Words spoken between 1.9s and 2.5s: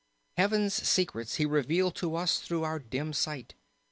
to us